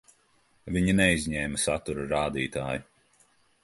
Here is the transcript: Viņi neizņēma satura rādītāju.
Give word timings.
Viņi 0.77 0.95
neizņēma 1.01 1.63
satura 1.67 2.09
rādītāju. 2.17 2.87